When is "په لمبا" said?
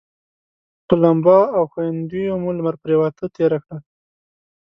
0.85-1.39